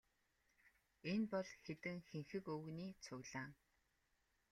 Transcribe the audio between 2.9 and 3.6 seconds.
цуглаан.